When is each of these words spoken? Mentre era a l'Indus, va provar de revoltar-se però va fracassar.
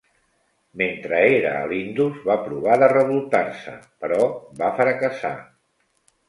Mentre 0.81 1.19
era 1.33 1.51
a 1.57 1.67
l'Indus, 1.71 2.17
va 2.29 2.37
provar 2.45 2.77
de 2.85 2.87
revoltar-se 2.95 3.75
però 4.07 4.19
va 4.63 4.73
fracassar. 4.81 5.35